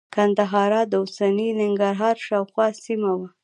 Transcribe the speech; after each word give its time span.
ګندهارا 0.15 0.81
د 0.87 0.93
اوسني 1.01 1.49
ننګرهار 1.59 2.15
شاوخوا 2.27 2.67
سیمه 2.83 3.11
وه 3.19 3.27